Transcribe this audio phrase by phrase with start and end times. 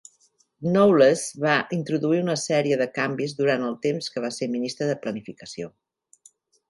[0.67, 4.97] Knowles va introduir una sèrie de canvis durant el temps que va ser ministre de
[5.05, 5.71] planificació.